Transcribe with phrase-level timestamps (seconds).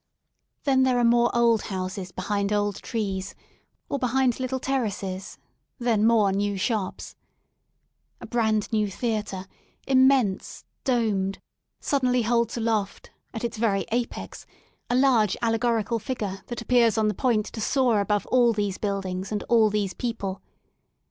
[0.63, 3.35] Then there are more old houses behind old trees,
[3.87, 5.37] or behind little terraces,
[5.77, 7.15] then more new shops,
[8.19, 9.45] A brand new theatre,
[9.85, 11.37] immense, domed,
[11.79, 14.47] suddenly holds aloft, at its very apex,
[14.89, 19.31] a large allegorical figure that appears on the point to soar over all these buildings
[19.31, 20.41] and all these people.